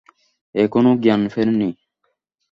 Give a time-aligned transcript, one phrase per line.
[0.55, 1.69] এখনো জ্ঞান ফেরেনি।